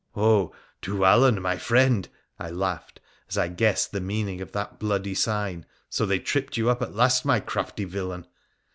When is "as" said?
3.29-3.37